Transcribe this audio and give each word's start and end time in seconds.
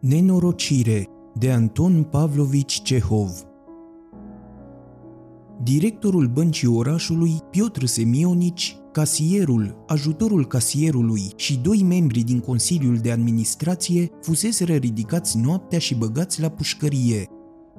Nenorocire 0.00 1.08
de 1.34 1.50
Anton 1.50 2.02
Pavlovici 2.02 2.82
Cehov 2.82 3.30
Directorul 5.62 6.26
băncii 6.26 6.68
orașului, 6.68 7.32
Piotr 7.50 7.84
Semionici, 7.84 8.76
casierul, 8.92 9.84
ajutorul 9.86 10.46
casierului 10.46 11.22
și 11.36 11.58
doi 11.58 11.82
membri 11.88 12.20
din 12.20 12.40
Consiliul 12.40 12.96
de 12.96 13.10
Administrație 13.10 14.10
fuseseră 14.22 14.72
ridicați 14.74 15.38
noaptea 15.38 15.78
și 15.78 15.94
băgați 15.94 16.40
la 16.40 16.48
pușcărie. 16.48 17.26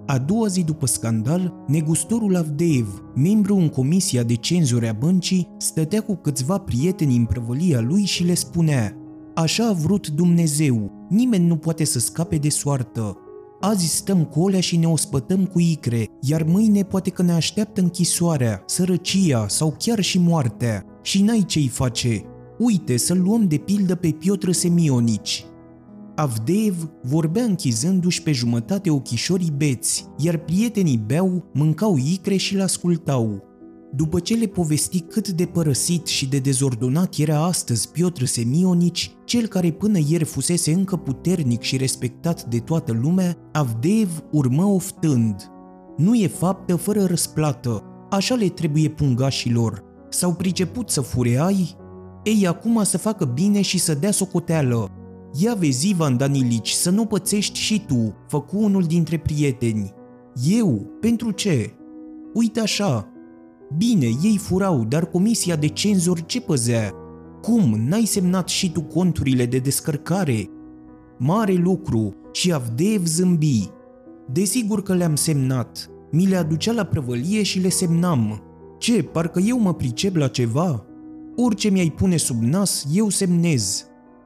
A 0.05 0.17
doua 0.17 0.47
zi 0.47 0.63
după 0.63 0.85
scandal, 0.85 1.53
negustorul 1.67 2.35
Avdeev, 2.35 3.03
membru 3.15 3.55
în 3.55 3.69
comisia 3.69 4.23
de 4.23 4.35
cenzure 4.35 4.88
a 4.88 4.93
băncii, 4.93 5.47
stătea 5.57 6.01
cu 6.01 6.15
câțiva 6.15 6.57
prieteni 6.57 7.15
în 7.15 7.25
prăvălia 7.25 7.79
lui 7.79 8.05
și 8.05 8.23
le 8.23 8.33
spunea 8.33 9.00
Așa 9.36 9.68
a 9.68 9.73
vrut 9.73 10.07
Dumnezeu, 10.07 10.91
nimeni 11.09 11.48
nu 11.48 11.55
poate 11.55 11.84
să 11.84 12.00
scape 12.00 12.38
de 12.38 12.50
soartă. 12.50 13.17
Azi 13.59 13.95
stăm 13.95 14.26
cu 14.26 14.41
olea 14.41 14.59
și 14.59 14.77
ne 14.77 14.88
ospătăm 14.88 15.45
cu 15.45 15.59
icre, 15.59 16.08
iar 16.22 16.44
mâine 16.44 16.84
poate 16.84 17.09
că 17.09 17.22
ne 17.22 17.31
așteaptă 17.31 17.81
închisoarea, 17.81 18.63
sărăcia 18.66 19.48
sau 19.48 19.75
chiar 19.77 19.99
și 19.99 20.20
moartea. 20.20 20.86
Și 21.02 21.22
n-ai 21.22 21.44
ce-i 21.48 21.67
face. 21.67 22.23
Uite, 22.58 22.98
să-l 22.98 23.22
luăm 23.22 23.48
de 23.48 23.58
pildă 23.58 23.95
pe 23.95 24.12
Piotr 24.12 24.52
Semionici. 24.52 25.45
Avdeev 26.16 26.89
vorbea 27.03 27.44
închizându-și 27.44 28.23
pe 28.23 28.31
jumătate 28.31 28.89
ochișorii 28.89 29.53
beți, 29.58 30.05
iar 30.17 30.38
prietenii 30.38 31.03
beau, 31.05 31.50
mâncau 31.53 31.98
icre 31.98 32.36
și 32.36 32.55
l-ascultau. 32.55 33.44
După 33.95 34.20
ce 34.20 34.36
le 34.36 34.45
povesti 34.45 35.00
cât 35.00 35.27
de 35.27 35.45
părăsit 35.45 36.08
și 36.08 36.27
de 36.30 36.40
dezordonat 36.40 37.16
era 37.18 37.44
astăzi 37.44 37.91
Piotr 37.91 38.23
Semionici, 38.23 39.12
cel 39.26 39.48
care 39.48 39.72
până 39.72 40.00
ieri 40.08 40.23
fusese 40.23 40.72
încă 40.72 40.95
puternic 40.95 41.62
și 41.62 41.77
respectat 41.77 42.45
de 42.45 42.59
toată 42.59 42.91
lumea, 43.02 43.38
Avdeev 43.52 44.23
urmă 44.31 44.64
oftând. 44.64 45.52
Nu 45.98 46.16
e 46.16 46.28
faptă 46.28 46.75
fără 46.75 47.03
răsplată, 47.03 47.83
așa 48.09 48.36
le 48.36 48.48
trebuie 48.48 48.89
pungașilor. 48.89 49.83
S-au 50.09 50.33
priceput 50.33 50.89
să 50.89 51.02
fure 51.02 51.38
ai? 51.38 51.76
Ei 52.23 52.48
acum 52.48 52.83
să 52.83 52.98
facă 52.98 53.26
bine 53.26 53.61
și 53.61 53.80
să 53.80 53.94
dea 53.94 54.11
socoteală. 54.11 54.88
Ia 55.33 55.53
vezi, 55.53 55.89
Ivan 55.89 56.17
Danilici, 56.17 56.70
să 56.70 56.89
nu 56.89 57.05
pățești 57.05 57.59
și 57.59 57.86
tu, 57.88 58.16
făcu 58.28 58.58
unul 58.58 58.83
dintre 58.83 59.17
prieteni. 59.17 59.94
Eu? 60.50 60.92
Pentru 61.00 61.31
ce? 61.31 61.73
Uite 62.33 62.59
așa, 62.59 63.11
Bine, 63.77 64.05
ei 64.05 64.38
furau, 64.38 64.83
dar 64.83 65.05
comisia 65.05 65.55
de 65.55 65.67
cenzor 65.67 66.25
ce 66.25 66.41
păzea? 66.41 66.91
Cum, 67.41 67.83
n-ai 67.88 68.05
semnat 68.05 68.50
și 68.50 68.72
tu 68.72 68.81
conturile 68.81 69.45
de 69.45 69.58
descărcare? 69.58 70.50
Mare 71.17 71.53
lucru 71.53 72.16
și 72.31 72.53
Avdeev 72.53 73.05
zâmbi. 73.05 73.69
Desigur 74.31 74.83
că 74.83 74.94
le-am 74.94 75.16
semnat. 75.16 75.89
Mi 76.11 76.27
le 76.27 76.36
aducea 76.36 76.72
la 76.72 76.83
prăvălie 76.83 77.44
și 77.44 77.59
le 77.59 77.69
semnam. 77.69 78.42
Ce, 78.80 79.03
parcă 79.03 79.39
eu 79.39 79.59
mă 79.59 79.73
pricep 79.73 80.16
la 80.16 80.27
ceva? 80.27 80.86
Orice 81.36 81.69
mi-ai 81.69 81.89
pune 81.89 82.17
sub 82.17 82.42
nas, 82.42 82.88
eu 82.94 83.09
semnez. 83.09 83.86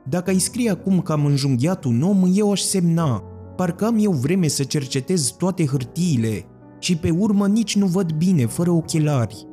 Dacă 0.09 0.29
ai 0.29 0.39
scrie 0.39 0.69
acum 0.69 1.01
că 1.01 1.11
am 1.11 1.25
înjunghiat 1.25 1.83
un 1.83 2.01
om, 2.01 2.31
eu 2.33 2.51
aș 2.51 2.61
semna. 2.61 3.23
Parcă 3.55 3.85
am 3.85 3.97
eu 3.99 4.11
vreme 4.11 4.47
să 4.47 4.63
cercetez 4.63 5.29
toate 5.29 5.65
hârtiile, 5.65 6.45
și 6.85 6.97
pe 6.97 7.09
urmă 7.09 7.47
nici 7.47 7.75
nu 7.75 7.85
văd 7.85 8.11
bine 8.11 8.45
fără 8.45 8.71
ochelari. 8.71 9.47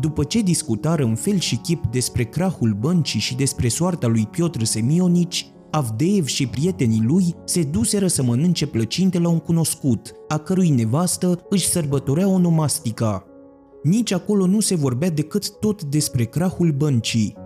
După 0.00 0.24
ce 0.24 0.40
discutară 0.40 1.04
în 1.04 1.14
fel 1.14 1.38
și 1.38 1.56
chip 1.56 1.86
despre 1.90 2.22
crahul 2.22 2.76
băncii 2.80 3.20
și 3.20 3.36
despre 3.36 3.68
soarta 3.68 4.06
lui 4.06 4.26
Piotr 4.26 4.62
Semionici, 4.62 5.50
Avdeev 5.70 6.26
și 6.26 6.46
prietenii 6.46 7.04
lui 7.06 7.34
se 7.44 7.62
duseră 7.62 8.06
să 8.06 8.22
mănânce 8.22 8.66
plăcinte 8.66 9.18
la 9.18 9.28
un 9.28 9.38
cunoscut, 9.38 10.14
a 10.28 10.38
cărui 10.38 10.68
nevastă 10.68 11.46
își 11.48 11.68
sărbătorea 11.68 12.28
onomastica. 12.28 13.24
Nici 13.82 14.12
acolo 14.12 14.46
nu 14.46 14.60
se 14.60 14.74
vorbea 14.74 15.10
decât 15.10 15.58
tot 15.58 15.84
despre 15.84 16.24
crahul 16.24 16.72
băncii, 16.72 17.36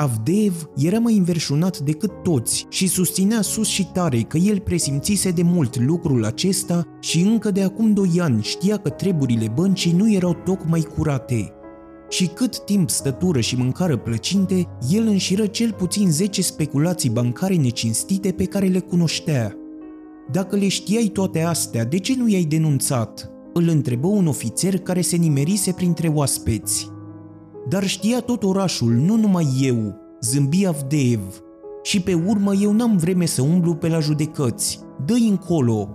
Avdeev 0.00 0.68
era 0.76 0.98
mai 0.98 1.16
înverșunat 1.16 1.78
decât 1.78 2.22
toți 2.22 2.66
și 2.68 2.86
susținea 2.86 3.40
sus 3.40 3.68
și 3.68 3.86
tare 3.92 4.20
că 4.20 4.36
el 4.36 4.60
presimțise 4.60 5.30
de 5.30 5.42
mult 5.42 5.78
lucrul 5.78 6.24
acesta 6.24 6.84
și 7.00 7.20
încă 7.20 7.50
de 7.50 7.62
acum 7.62 7.92
doi 7.92 8.20
ani 8.20 8.42
știa 8.42 8.76
că 8.76 8.88
treburile 8.88 9.52
băncii 9.54 9.92
nu 9.92 10.12
erau 10.12 10.36
tocmai 10.44 10.80
curate. 10.80 11.52
Și 12.08 12.26
cât 12.26 12.64
timp 12.64 12.90
stătură 12.90 13.40
și 13.40 13.56
mâncară 13.56 13.96
plăcinte, 13.96 14.68
el 14.90 15.06
înșiră 15.06 15.46
cel 15.46 15.72
puțin 15.72 16.10
10 16.10 16.42
speculații 16.42 17.10
bancare 17.10 17.54
necinstite 17.54 18.32
pe 18.32 18.44
care 18.44 18.66
le 18.66 18.80
cunoștea. 18.80 19.56
Dacă 20.32 20.56
le 20.56 20.68
știai 20.68 21.10
toate 21.12 21.42
astea, 21.42 21.84
de 21.84 21.98
ce 21.98 22.14
nu 22.16 22.28
i-ai 22.28 22.44
denunțat? 22.44 23.30
Îl 23.52 23.68
întrebă 23.68 24.06
un 24.06 24.26
ofițer 24.26 24.78
care 24.78 25.00
se 25.00 25.16
nimerise 25.16 25.72
printre 25.72 26.08
oaspeți. 26.08 26.96
Dar 27.68 27.86
știa 27.86 28.20
tot 28.20 28.42
orașul, 28.42 28.92
nu 28.92 29.16
numai 29.16 29.46
eu, 29.60 29.94
zâmbi 30.20 30.66
Avdeev. 30.66 31.42
Și 31.82 32.00
pe 32.00 32.14
urmă 32.14 32.54
eu 32.54 32.72
n-am 32.72 32.96
vreme 32.96 33.26
să 33.26 33.42
umblu 33.42 33.74
pe 33.74 33.88
la 33.88 34.00
judecăți. 34.00 34.80
dă 35.06 35.14
încolo. 35.28 35.88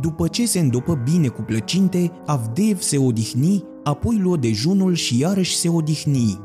După 0.00 0.28
ce 0.28 0.46
se 0.46 0.58
îndopă 0.58 1.00
bine 1.10 1.28
cu 1.28 1.42
plăcinte, 1.42 2.10
Avdeev 2.26 2.80
se 2.80 2.98
odihni, 2.98 3.64
apoi 3.82 4.18
luă 4.18 4.36
dejunul 4.36 4.94
și 4.94 5.18
iarăși 5.18 5.56
se 5.56 5.68
odihni. 5.68 6.40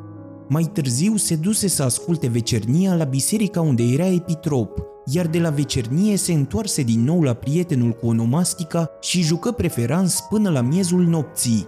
Mai 0.47 0.63
târziu 0.63 1.15
se 1.15 1.35
duse 1.35 1.67
să 1.67 1.83
asculte 1.83 2.27
vecernia 2.27 2.95
la 2.95 3.03
biserica 3.03 3.61
unde 3.61 3.83
era 3.83 4.05
epitrop, 4.07 4.79
iar 5.05 5.27
de 5.27 5.39
la 5.39 5.49
vecernie 5.49 6.17
se 6.17 6.33
întoarse 6.33 6.81
din 6.81 7.03
nou 7.03 7.21
la 7.21 7.33
prietenul 7.33 7.91
cu 7.91 8.07
onomastica 8.07 8.89
și 9.01 9.21
jucă 9.21 9.51
preferans 9.51 10.19
până 10.29 10.49
la 10.49 10.61
miezul 10.61 11.03
nopții. 11.03 11.67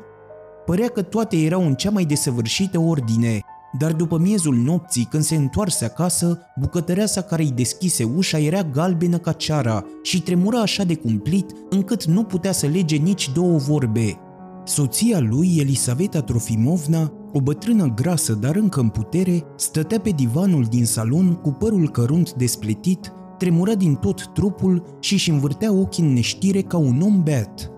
Părea 0.66 0.88
că 0.88 1.02
toate 1.02 1.38
erau 1.38 1.66
în 1.66 1.74
cea 1.74 1.90
mai 1.90 2.06
desăvârșită 2.06 2.80
ordine, 2.80 3.42
dar 3.78 3.94
după 3.94 4.18
miezul 4.18 4.56
nopții, 4.56 5.08
când 5.10 5.24
se 5.24 5.36
întoarse 5.36 5.86
acasă, 5.86 6.40
bucătăreasa 6.60 7.22
care 7.22 7.44
îi 7.44 7.52
deschise 7.52 8.04
ușa 8.04 8.40
era 8.40 8.64
galbenă 8.64 9.18
ca 9.18 9.32
ceara 9.32 9.86
și 10.04 10.22
tremura 10.22 10.60
așa 10.60 10.84
de 10.84 10.96
cumplit 10.96 11.52
încât 11.70 12.06
nu 12.06 12.24
putea 12.24 12.52
să 12.52 12.68
lege 12.68 12.96
nici 12.96 13.32
două 13.34 13.58
vorbe. 13.58 14.20
Soția 14.64 15.20
lui, 15.20 15.56
Elisaveta 15.60 16.22
Trofimovna, 16.22 17.12
o 17.34 17.42
bătrână 17.42 17.94
grasă 17.96 18.34
dar 18.34 18.56
încă 18.56 18.80
în 18.80 18.90
putere, 18.90 19.44
stătea 19.56 20.00
pe 20.00 20.10
divanul 20.10 20.64
din 20.70 20.86
salon 20.86 21.34
cu 21.34 21.52
părul 21.52 21.90
cărunt 21.90 22.34
despletit, 22.34 23.14
tremura 23.38 23.74
din 23.74 23.96
tot 23.96 24.28
trupul 24.34 24.98
și 25.00 25.14
își 25.14 25.30
învârtea 25.30 25.72
ochii 25.72 26.04
în 26.04 26.14
neștire 26.14 26.62
ca 26.62 26.78
un 26.78 27.02
om 27.02 27.24
beat. 27.24 27.71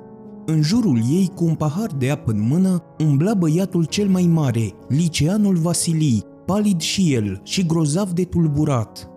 În 0.46 0.62
jurul 0.62 0.98
ei, 1.10 1.32
cu 1.36 1.44
un 1.44 1.56
pahar 1.56 1.92
de 1.98 2.10
apă 2.10 2.32
în 2.32 2.48
mână, 2.48 2.84
umbla 3.00 3.34
băiatul 3.34 3.86
cel 3.86 4.08
mai 4.08 4.24
mare, 4.24 4.74
liceanul 4.88 5.56
Vasilii, 5.56 6.24
palid 6.46 6.80
și 6.80 7.14
el 7.14 7.42
și 7.44 7.66
grozav 7.66 8.12
de 8.12 8.24
tulburat. 8.24 9.10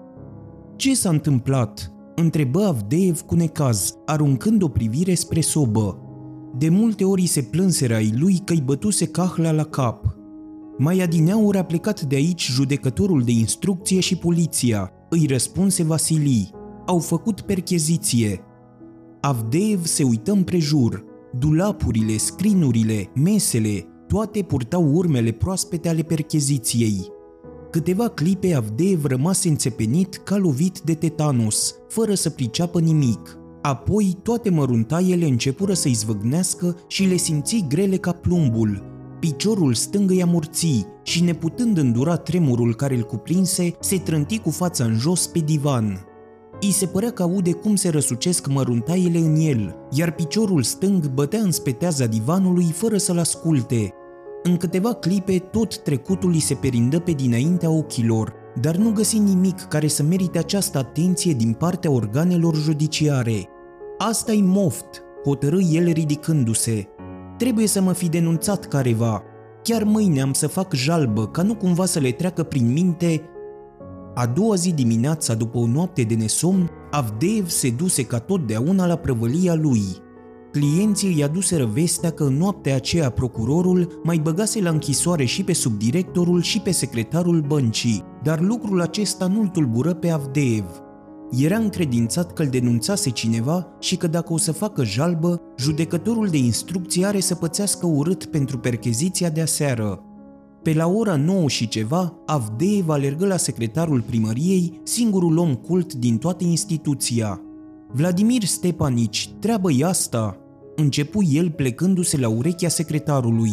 Ce 0.77 0.95
s-a 0.95 1.09
întâmplat?" 1.09 1.91
întrebă 2.15 2.65
Avdeev 2.65 3.21
cu 3.21 3.35
necaz, 3.35 3.95
aruncând 4.05 4.63
o 4.63 4.69
privire 4.69 5.15
spre 5.15 5.41
sobă. 5.41 5.99
De 6.59 6.69
multe 6.69 7.05
ori 7.05 7.27
se 7.27 7.43
plânseră 7.43 7.95
ai 7.95 8.15
lui 8.19 8.41
că-i 8.45 8.63
bătuse 8.65 9.07
cahla 9.07 9.51
la 9.51 9.65
cap. 9.65 10.17
Mai 10.79 11.01
adineauri 11.01 11.59
a 11.59 11.65
plecat 11.65 12.01
de 12.01 12.17
aici 12.17 12.51
judecătorul 12.51 13.23
de 13.23 13.33
instrucție 13.33 14.01
și 14.01 14.17
poliția, 14.17 14.91
îi 15.09 15.27
răspunse 15.29 15.83
Vasilii. 15.83 16.51
Au 16.87 16.99
făcut 16.99 17.41
percheziție. 17.41 18.41
Avdeev 19.21 19.85
se 19.85 20.03
uită 20.03 20.33
împrejur, 20.33 21.05
Dulapurile, 21.39 22.17
scrinurile, 22.17 23.11
mesele, 23.15 23.87
toate 24.09 24.43
purtau 24.43 24.95
urmele 24.95 25.31
proaspete 25.31 25.89
ale 25.89 26.03
percheziției. 26.03 27.07
Câteva 27.71 28.09
clipe 28.09 28.55
Avdeev 28.55 29.05
rămase 29.05 29.49
înțepenit 29.49 30.15
ca 30.15 30.37
lovit 30.37 30.81
de 30.81 30.95
tetanus, 30.95 31.75
fără 31.89 32.15
să 32.15 32.31
priceapă 32.31 32.81
nimic. 32.81 33.39
Apoi 33.63 34.19
toate 34.23 34.51
măruntaiele 34.51 35.27
începură 35.27 35.73
să-i 35.73 35.93
zvâgnească 35.93 36.77
și 36.87 37.05
le 37.05 37.17
simți 37.17 37.65
grele 37.69 37.97
ca 37.97 38.13
plumbul. 38.13 38.83
Piciorul 39.21 39.75
stâng 39.75 40.11
îi 40.11 40.23
amurți 40.23 40.87
și 41.03 41.23
neputând 41.23 41.79
îndura 41.79 42.17
tremurul 42.17 42.75
care 42.75 42.97
îl 42.97 43.03
cuprinse, 43.03 43.75
se 43.81 43.99
trânti 43.99 44.39
cu 44.39 44.51
fața 44.51 44.85
în 44.85 44.99
jos 44.99 45.27
pe 45.27 45.39
divan. 45.39 46.07
I 46.61 46.73
se 46.73 46.87
părea 46.87 47.11
că 47.11 47.23
aude 47.23 47.53
cum 47.53 47.75
se 47.75 47.89
răsucesc 47.89 48.47
măruntaiele 48.47 49.19
în 49.19 49.37
el, 49.37 49.77
iar 49.91 50.13
piciorul 50.13 50.63
stâng 50.63 51.09
bătea 51.09 51.41
în 51.41 51.51
speteaza 51.51 52.07
divanului 52.07 52.65
fără 52.65 52.97
să-l 52.97 53.19
asculte. 53.19 53.95
În 54.43 54.57
câteva 54.57 54.93
clipe, 54.93 55.39
tot 55.39 55.79
trecutul 55.79 56.33
îi 56.33 56.41
se 56.41 56.55
perindă 56.55 56.99
pe 56.99 57.13
dinaintea 57.13 57.71
ochilor, 57.71 58.33
dar 58.61 58.77
nu 58.77 58.91
găsi 58.91 59.19
nimic 59.19 59.61
care 59.61 59.87
să 59.87 60.03
merite 60.03 60.39
această 60.39 60.79
atenție 60.79 61.33
din 61.33 61.53
partea 61.53 61.91
organelor 61.91 62.55
judiciare. 62.55 63.49
Asta-i 63.99 64.41
moft, 64.41 65.03
hotărâ 65.25 65.61
el 65.61 65.93
ridicându-se. 65.93 66.87
Trebuie 67.39 67.67
să 67.67 67.81
mă 67.81 67.93
fi 67.93 68.09
denunțat 68.09 68.67
careva. 68.67 69.23
Chiar 69.63 69.83
mâine 69.83 70.21
am 70.21 70.33
să 70.33 70.47
fac 70.47 70.75
jalbă, 70.75 71.27
ca 71.27 71.43
nu 71.43 71.55
cumva 71.55 71.85
să 71.85 71.99
le 71.99 72.11
treacă 72.11 72.43
prin 72.43 72.73
minte 72.73 73.23
A 74.19 74.27
doua 74.27 74.55
zi 74.55 74.73
dimineața, 74.73 75.35
după 75.35 75.59
o 75.59 75.67
noapte 75.67 76.03
de 76.03 76.15
nesomn, 76.15 76.71
Avdeev 76.91 77.49
se 77.49 77.71
duse 77.71 78.03
ca 78.03 78.19
totdeauna 78.19 78.87
la 78.87 78.97
prăvălia 78.97 79.55
lui. 79.55 79.83
Clienții 80.53 81.15
îi 81.15 81.25
aduseră 81.25 81.65
vestea 81.65 82.11
că 82.11 82.25
în 82.25 82.37
noaptea 82.37 82.75
aceea 82.75 83.11
procurorul 83.11 84.01
mai 84.05 84.19
băgase 84.19 84.63
la 84.63 84.71
închisoare 84.71 85.25
și 85.25 85.45
pe 85.45 85.53
subdirectorul 85.53 86.43
și 86.43 86.61
pe 86.61 86.71
secretarul 86.71 87.41
băncii, 87.41 88.05
dar 88.23 88.41
lucrul 88.41 88.81
acesta 88.81 89.27
nu-l 89.27 89.47
tulbură 89.47 89.95
pe 89.95 90.11
Avdeev. 90.11 90.67
Era 91.31 91.57
încredințat 91.57 92.33
că 92.33 92.43
îl 92.43 92.49
denunțase 92.49 93.11
cineva 93.11 93.67
și 93.81 93.97
că 93.97 94.07
dacă 94.07 94.33
o 94.33 94.39
să 94.39 94.53
facă 94.53 94.85
jalbă, 94.85 95.41
judecătorul 95.59 96.29
de 96.29 96.39
instrucție 96.39 97.07
are 97.07 97.21
să 97.21 97.35
pățească 97.35 97.87
urât 97.87 98.25
pentru 98.25 98.59
percheziția 98.59 99.31
de 99.31 99.41
aseară. 99.41 100.06
Pe 100.67 100.75
la 100.75 100.87
ora 100.87 101.17
9 101.17 101.49
și 101.49 101.69
ceva, 101.69 102.15
Avdeev 102.25 102.89
alergă 102.89 103.27
la 103.27 103.37
secretarul 103.37 104.01
primăriei, 104.01 104.81
singurul 104.83 105.39
om 105.39 105.55
cult 105.55 105.95
din 105.95 106.19
toată 106.19 106.45
instituția. 106.45 107.41
Vladimir 107.93 108.45
Stepanici, 108.45 109.31
treabă 109.41 109.69
asta, 109.85 110.39
începu 110.77 111.23
el 111.23 111.51
plecându-se 111.51 112.17
la 112.17 112.29
urechea 112.29 112.69
secretarului. 112.69 113.51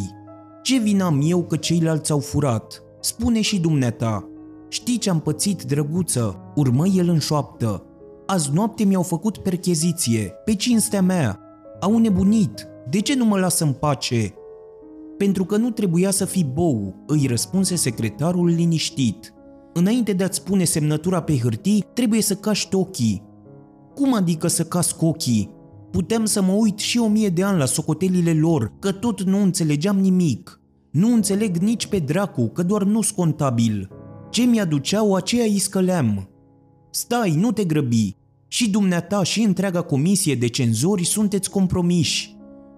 Ce 0.64 0.80
vin 0.80 1.02
am 1.02 1.22
eu 1.24 1.44
că 1.44 1.56
ceilalți 1.56 2.12
au 2.12 2.20
furat? 2.20 2.84
Spune 3.02 3.42
și 3.42 3.60
dumneata. 3.60 4.30
Știi 4.70 4.98
ce 4.98 5.10
am 5.10 5.20
pățit, 5.20 5.64
drăguță? 5.64 6.52
Urmă 6.56 6.88
el 6.88 7.10
în 7.10 7.20
șoaptă. 7.20 7.86
Azi 8.26 8.50
noapte 8.54 8.84
mi-au 8.84 9.04
făcut 9.04 9.38
percheziție, 9.38 10.34
pe 10.46 10.56
cinstea 10.56 11.02
mea. 11.02 11.40
Au 11.80 11.98
nebunit. 11.98 12.68
De 12.90 13.00
ce 13.00 13.16
nu 13.16 13.26
mă 13.26 13.40
lasă 13.40 13.64
în 13.64 13.72
pace? 13.72 14.34
Pentru 15.24 15.46
că 15.46 15.58
nu 15.58 15.70
trebuia 15.70 16.12
să 16.12 16.26
fii 16.26 16.50
bou, 16.54 17.04
îi 17.08 17.26
răspunse 17.28 17.76
secretarul 17.76 18.46
liniștit. 18.46 19.34
Înainte 19.74 20.14
de 20.14 20.24
a-ți 20.24 20.44
pune 20.44 20.64
semnătura 20.64 21.22
pe 21.22 21.38
hârtii, 21.38 21.86
trebuie 21.94 22.22
să 22.22 22.36
caști 22.36 22.76
ochii. 22.76 23.24
Cum 23.96 24.14
adică 24.14 24.48
să 24.48 24.64
casc 24.64 25.02
ochii? 25.02 25.50
Puteam 25.92 26.26
să 26.26 26.42
mă 26.42 26.52
uit 26.52 26.80
și 26.80 26.98
o 27.00 27.08
mie 27.08 27.30
de 27.30 27.44
ani 27.44 27.58
la 27.58 27.66
socotelile 27.66 28.34
lor, 28.34 28.74
că 28.80 28.92
tot 28.92 29.22
nu 29.22 29.42
înțelegeam 29.42 30.00
nimic. 30.00 30.62
Nu 30.92 31.14
înțeleg 31.14 31.58
nici 31.58 31.88
pe 31.88 31.98
dracu, 31.98 32.48
că 32.48 32.64
doar 32.64 32.84
nu-s 32.84 33.12
contabil. 33.12 33.90
Ce 34.30 34.44
mi-aduceau, 34.44 35.16
aceea 35.16 35.46
îi 35.46 35.60
scăleam. 35.60 36.30
Stai, 36.92 37.36
nu 37.40 37.52
te 37.52 37.64
grăbi. 37.64 38.16
Și 38.48 38.70
dumneata 38.70 39.24
și 39.24 39.42
întreaga 39.42 39.82
comisie 39.82 40.36
de 40.36 40.48
cenzori 40.48 41.06
sunteți 41.06 41.50
compromiși. 41.50 42.36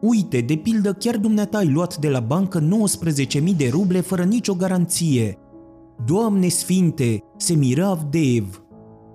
Uite, 0.07 0.39
de 0.41 0.55
pildă, 0.55 0.93
chiar 0.93 1.17
dumneata 1.17 1.57
ai 1.57 1.67
luat 1.67 1.97
de 1.97 2.09
la 2.09 2.19
bancă 2.19 2.67
19.000 2.67 3.55
de 3.57 3.69
ruble 3.71 4.01
fără 4.01 4.23
nicio 4.23 4.53
garanție. 4.53 5.37
Doamne 6.05 6.47
sfinte, 6.47 7.23
se 7.37 7.53
miră 7.53 7.85
Avdeev. 7.85 8.63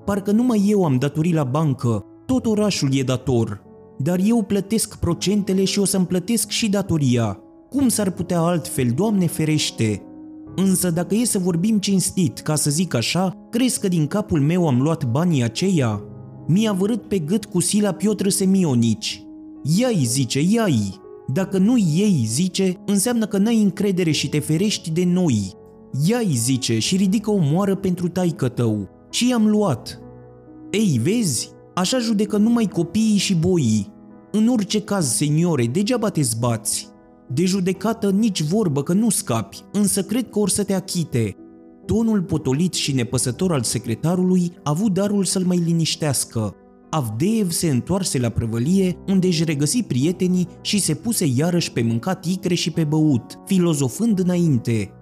Parcă 0.04 0.31
numai 0.31 0.64
eu 0.69 0.84
am 0.84 0.96
datorii 0.96 1.32
la 1.32 1.44
bancă, 1.44 2.04
tot 2.26 2.46
orașul 2.46 2.88
e 2.92 3.02
dator. 3.02 3.62
Dar 3.98 4.20
eu 4.25 4.42
plătesc 4.42 4.98
procentele 4.98 5.64
și 5.64 5.78
o 5.78 5.84
să-mi 5.84 6.06
plătesc 6.06 6.48
și 6.48 6.69
datoria. 6.69 7.38
Cum 7.69 7.88
s-ar 7.88 8.10
putea 8.10 8.40
altfel, 8.40 8.88
Doamne 8.94 9.26
ferește? 9.26 10.02
Însă 10.56 10.90
dacă 10.90 11.14
e 11.14 11.25
să 11.25 11.38
vorbim 11.38 11.78
cinstit, 11.78 12.38
ca 12.38 12.54
să 12.54 12.70
zic 12.70 12.94
așa, 12.94 13.34
crezi 13.50 13.81
că 13.81 13.88
din 13.88 14.06
capul 14.06 14.40
meu 14.40 14.69
am 14.69 14.82
luat 14.82 15.10
banii 15.10 15.42
aceia? 15.42 16.02
Mi-a 16.46 16.72
vărât 16.72 17.02
pe 17.02 17.19
gât 17.19 17.44
cu 17.44 17.60
sila 17.60 17.92
Piotr 17.92 18.28
Semionici. 18.28 19.25
Ia-i, 19.62 20.04
zice, 20.04 20.40
ia-i. 20.40 21.00
Dacă 21.32 21.58
nu 21.58 21.78
ei, 21.78 22.24
zice, 22.26 22.76
înseamnă 22.86 23.26
că 23.26 23.38
n-ai 23.38 23.62
încredere 23.62 24.10
și 24.10 24.28
te 24.28 24.38
ferești 24.38 24.90
de 24.90 25.04
noi. 25.04 25.52
Ia-i, 26.06 26.36
zice, 26.36 26.78
și 26.78 26.96
ridică 26.96 27.30
o 27.30 27.38
moară 27.40 27.74
pentru 27.74 28.08
taică 28.08 28.48
tău. 28.48 28.88
Și 29.10 29.28
i-am 29.28 29.46
luat. 29.46 30.00
Ei, 30.70 31.00
vezi? 31.02 31.50
Așa 31.74 31.98
judecă 31.98 32.36
numai 32.36 32.66
copiii 32.66 33.16
și 33.16 33.34
boii. 33.34 33.92
În 34.32 34.48
orice 34.48 34.80
caz, 34.80 35.06
seniore, 35.14 35.66
degeaba 35.66 36.08
te 36.08 36.22
zbați. 36.22 36.88
De 37.32 37.44
judecată 37.44 38.10
nici 38.10 38.42
vorbă 38.42 38.82
că 38.82 38.92
nu 38.92 39.10
scapi, 39.10 39.64
însă 39.72 40.02
cred 40.02 40.30
că 40.30 40.38
or 40.38 40.48
să 40.48 40.64
te 40.64 40.74
achite. 40.74 41.36
Tonul 41.86 42.22
potolit 42.22 42.72
și 42.72 42.92
nepăsător 42.92 43.52
al 43.52 43.62
secretarului 43.62 44.52
a 44.56 44.60
avut 44.70 44.92
darul 44.92 45.24
să-l 45.24 45.44
mai 45.44 45.56
liniștească. 45.56 46.54
Avdeev 46.90 47.50
se 47.50 47.69
întoarse 47.69 48.19
la 48.19 48.28
prăvălie, 48.28 48.98
unde 49.06 49.26
își 49.26 49.44
regăsi 49.44 49.82
prietenii 49.82 50.48
și 50.60 50.81
se 50.81 50.94
puse 50.94 51.26
iarăși 51.37 51.72
pe 51.72 51.82
mâncat 51.82 52.25
icre 52.25 52.54
și 52.54 52.70
pe 52.70 52.84
băut, 52.84 53.38
filozofând 53.46 54.19
înainte. 54.19 54.92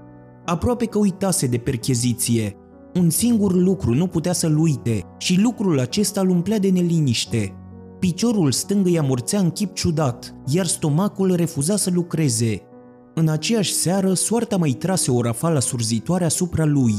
Aproape 0.44 0.84
că 0.84 0.98
uitase 0.98 1.46
de 1.46 1.58
percheziție. 1.58 2.56
Un 2.94 3.10
singur 3.10 3.54
lucru 3.54 3.94
nu 3.94 4.06
putea 4.06 4.32
să-l 4.32 4.58
uite 4.58 5.02
și 5.18 5.40
lucrul 5.40 5.80
acesta 5.80 6.20
îl 6.20 6.28
umplea 6.28 6.58
de 6.58 6.70
neliniște. 6.70 7.54
Piciorul 7.98 8.52
stâng 8.52 8.86
îi 8.86 8.98
amorțea 8.98 9.40
în 9.40 9.50
chip 9.50 9.74
ciudat, 9.74 10.34
iar 10.46 10.66
stomacul 10.66 11.34
refuza 11.34 11.76
să 11.76 11.90
lucreze. 11.92 12.62
În 13.14 13.28
aceeași 13.28 13.72
seară, 13.72 14.14
soarta 14.14 14.56
mai 14.56 14.70
trase 14.70 15.10
o 15.10 15.22
rafală 15.22 15.60
surzitoare 15.60 16.24
asupra 16.24 16.64
lui. 16.64 16.94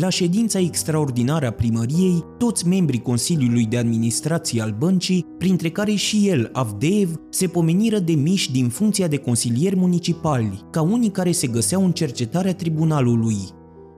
La 0.00 0.08
ședința 0.08 0.58
extraordinară 0.58 1.46
a 1.46 1.50
primăriei, 1.50 2.24
toți 2.38 2.66
membrii 2.66 3.02
Consiliului 3.02 3.66
de 3.66 3.78
Administrație 3.78 4.62
al 4.62 4.74
băncii, 4.78 5.26
printre 5.38 5.70
care 5.70 5.94
și 5.94 6.28
el, 6.28 6.50
Avdeev, 6.52 7.14
se 7.30 7.46
pomeniră 7.46 7.98
de 7.98 8.12
miși 8.12 8.52
din 8.52 8.68
funcția 8.68 9.06
de 9.06 9.16
consilieri 9.16 9.76
municipali, 9.76 10.64
ca 10.70 10.82
unii 10.82 11.10
care 11.10 11.32
se 11.32 11.46
găseau 11.46 11.84
în 11.84 11.92
cercetarea 11.92 12.54
tribunalului 12.54 13.36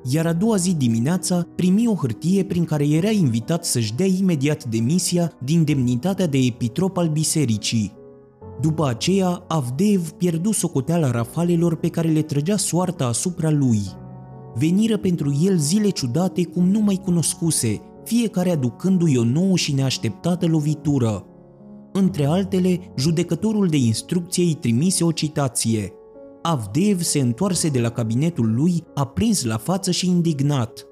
iar 0.05 0.27
a 0.27 0.33
doua 0.33 0.57
zi 0.57 0.75
dimineața 0.75 1.47
primi 1.57 1.87
o 1.87 1.95
hârtie 1.95 2.45
prin 2.45 2.65
care 2.65 2.89
era 2.89 3.11
invitat 3.11 3.65
să-și 3.65 3.95
dea 3.95 4.07
imediat 4.07 4.65
demisia 4.65 5.33
din 5.45 5.65
demnitatea 5.65 6.27
de 6.27 6.39
epitrop 6.39 6.97
al 6.97 7.09
bisericii. 7.09 7.93
După 8.61 8.89
aceea, 8.89 9.45
Avdeev 9.49 10.11
pierdu 10.11 10.53
socoteala 10.53 11.11
rafalelor 11.11 11.77
pe 11.77 11.89
care 11.89 12.09
le 12.09 12.23
trăgea 12.23 12.57
soarta 12.57 13.07
asupra 13.07 13.51
lui. 13.51 13.81
Veniră 14.55 14.97
pentru 14.97 15.39
el 15.43 15.57
zile 15.57 15.89
ciudate 15.89 16.45
cum 16.45 16.69
nu 16.69 16.81
mai 16.81 17.01
cunoscuse, 17.05 17.81
fiecare 18.05 18.51
aducându-i 18.51 19.19
o 19.19 19.25
nouă 19.25 19.57
și 19.57 19.75
neașteptată 19.75 20.47
lovitură. 20.47 21.25
Între 21.93 22.25
altele, 22.25 22.81
judecătorul 22.97 23.67
de 23.67 23.77
instrucție 23.77 24.45
îi 24.45 24.55
trimise 24.55 25.05
o 25.05 25.13
citație– 25.13 25.93
Avdev 26.43 27.01
se 27.01 27.19
întoarse 27.21 27.69
de 27.69 27.81
la 27.81 27.89
cabinetul 27.89 28.55
lui, 28.55 28.85
aprins 28.95 29.45
la 29.45 29.57
față 29.57 29.91
și 29.91 30.09
indignat. 30.09 30.87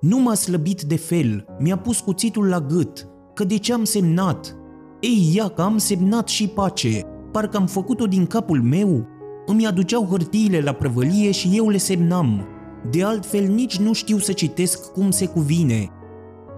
Nu 0.00 0.18
m-a 0.18 0.34
slăbit 0.34 0.82
de 0.82 0.96
fel, 0.96 1.44
mi-a 1.58 1.78
pus 1.78 2.00
cuțitul 2.00 2.48
la 2.48 2.60
gât, 2.60 3.08
că 3.34 3.44
de 3.44 3.56
ce 3.58 3.72
am 3.72 3.84
semnat? 3.84 4.56
Ei, 5.00 5.32
ia 5.34 5.48
că 5.48 5.62
am 5.62 5.78
semnat 5.78 6.28
și 6.28 6.48
pace, 6.48 7.00
parcă 7.32 7.56
am 7.56 7.66
făcut-o 7.66 8.06
din 8.06 8.26
capul 8.26 8.62
meu. 8.62 9.06
Îmi 9.46 9.66
aduceau 9.66 10.06
hârtiile 10.10 10.60
la 10.60 10.72
prăvălie 10.72 11.30
și 11.30 11.50
eu 11.54 11.68
le 11.68 11.76
semnam. 11.76 12.46
De 12.90 13.02
altfel 13.02 13.46
nici 13.46 13.76
nu 13.76 13.92
știu 13.92 14.18
să 14.18 14.32
citesc 14.32 14.92
cum 14.92 15.10
se 15.10 15.26
cuvine, 15.26 15.90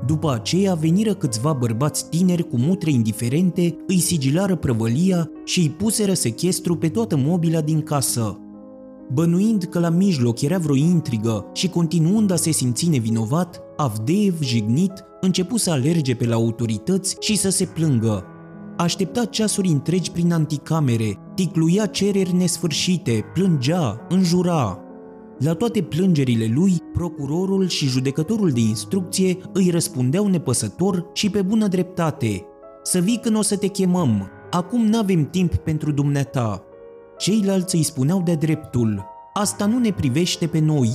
după 0.07 0.33
aceea 0.33 0.75
veniră 0.75 1.15
câțiva 1.15 1.53
bărbați 1.53 2.09
tineri 2.09 2.49
cu 2.49 2.57
mutre 2.57 2.91
indiferente, 2.91 3.77
îi 3.87 3.99
sigilară 3.99 4.57
prăvălia 4.57 5.31
și 5.45 5.61
îi 5.61 5.71
puseră 5.71 6.13
sechestru 6.13 6.77
pe 6.77 6.89
toată 6.89 7.17
mobila 7.17 7.61
din 7.61 7.83
casă. 7.83 8.39
Bănuind 9.13 9.65
că 9.65 9.79
la 9.79 9.89
mijloc 9.89 10.41
era 10.41 10.59
vreo 10.59 10.75
intrigă 10.75 11.47
și 11.53 11.69
continuând 11.69 12.31
a 12.31 12.37
se 12.37 12.51
simți 12.51 12.89
nevinovat, 12.89 13.61
Avdeev, 13.77 14.43
jignit, 14.43 14.93
începu 15.21 15.57
să 15.57 15.71
alerge 15.71 16.15
pe 16.15 16.27
la 16.27 16.35
autorități 16.35 17.17
și 17.21 17.37
să 17.37 17.51
se 17.51 17.65
plângă. 17.65 18.25
Aștepta 18.77 19.25
ceasuri 19.25 19.69
întregi 19.69 20.11
prin 20.11 20.33
anticamere, 20.33 21.19
ticluia 21.35 21.87
cereri 21.87 22.35
nesfârșite, 22.35 23.25
plângea, 23.35 24.07
înjura, 24.09 24.84
la 25.39 25.55
toate 25.55 25.83
plângerile 25.83 26.51
lui, 26.55 26.73
procurorul 26.93 27.69
și 27.69 27.87
judecătorul 27.87 28.51
de 28.51 28.61
instrucție 28.61 29.37
îi 29.53 29.71
răspundeau 29.71 30.27
nepăsător 30.27 31.11
și 31.13 31.31
pe 31.31 31.43
bună 31.43 31.67
dreptate. 31.67 32.47
Să 32.83 32.99
vii 32.99 33.19
când 33.23 33.37
o 33.37 33.43
să 33.43 33.57
te 33.57 33.67
chemăm, 33.67 34.31
acum 34.51 34.87
n-avem 34.87 35.31
timp 35.31 35.55
pentru 35.57 35.93
dumneata. 35.93 36.65
Ceilalți 37.19 37.77
îi 37.77 37.83
spuneau 37.83 38.23
de 38.23 38.35
dreptul, 38.35 39.05
asta 39.33 39.67
nu 39.67 39.79
ne 39.79 39.91
privește 39.91 40.47
pe 40.47 40.59
noi. 40.59 40.91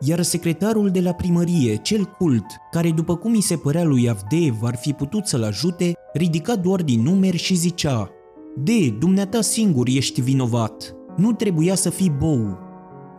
Iar 0.00 0.22
secretarul 0.22 0.90
de 0.90 1.00
la 1.00 1.12
primărie, 1.12 1.76
cel 1.76 2.04
cult, 2.04 2.44
care 2.70 2.90
după 2.90 3.16
cum 3.16 3.32
îi 3.32 3.42
se 3.42 3.56
părea 3.56 3.84
lui 3.84 4.08
Avdeev 4.08 4.56
ar 4.62 4.76
fi 4.76 4.92
putut 4.92 5.26
să-l 5.26 5.42
ajute, 5.42 5.92
ridica 6.12 6.56
doar 6.56 6.82
din 6.82 7.02
numeri 7.02 7.36
și 7.36 7.54
zicea 7.54 8.10
De, 8.56 8.90
dumneata 8.98 9.40
singur 9.40 9.86
ești 9.88 10.20
vinovat, 10.20 10.94
nu 11.16 11.32
trebuia 11.32 11.74
să 11.74 11.90
fii 11.90 12.14
bou, 12.18 12.58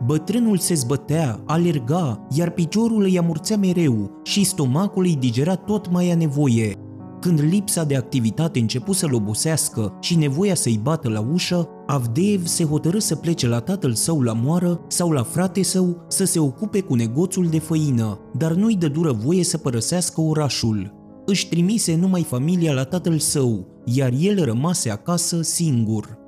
Bătrânul 0.06 0.58
se 0.58 0.74
zbătea, 0.74 1.42
alerga, 1.46 2.26
iar 2.30 2.50
piciorul 2.50 3.02
îi 3.02 3.18
amurțea 3.18 3.56
mereu 3.56 4.20
și 4.24 4.44
stomacul 4.44 5.04
îi 5.04 5.16
digera 5.16 5.54
tot 5.54 5.90
mai 5.90 6.10
a 6.10 6.14
nevoie. 6.14 6.76
Când 7.20 7.40
lipsa 7.40 7.84
de 7.84 7.96
activitate 7.96 8.58
început 8.58 8.94
să-l 8.94 9.14
obosească 9.14 9.98
și 10.00 10.16
nevoia 10.16 10.54
să-i 10.54 10.80
bată 10.82 11.08
la 11.08 11.26
ușă, 11.32 11.68
Avdeev 11.86 12.46
se 12.46 12.64
hotărâ 12.64 12.98
să 12.98 13.16
plece 13.16 13.48
la 13.48 13.60
tatăl 13.60 13.94
său 13.94 14.20
la 14.20 14.32
moară 14.32 14.80
sau 14.88 15.10
la 15.10 15.22
frate 15.22 15.62
său 15.62 16.04
să 16.08 16.24
se 16.24 16.38
ocupe 16.38 16.80
cu 16.80 16.94
negoțul 16.94 17.46
de 17.46 17.58
făină, 17.58 18.18
dar 18.36 18.52
nu-i 18.52 18.76
dă 18.76 18.88
dură 18.88 19.12
voie 19.12 19.44
să 19.44 19.58
părăsească 19.58 20.20
orașul. 20.20 20.94
Își 21.26 21.48
trimise 21.48 21.96
numai 21.96 22.22
familia 22.22 22.72
la 22.72 22.84
tatăl 22.84 23.18
său, 23.18 23.66
iar 23.84 24.12
el 24.18 24.44
rămase 24.44 24.90
acasă 24.90 25.42
singur. 25.42 26.18